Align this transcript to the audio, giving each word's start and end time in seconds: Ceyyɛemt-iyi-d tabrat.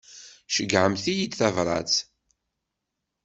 Ceyyɛemt-iyi-d 0.53 1.33
tabrat. 1.39 1.93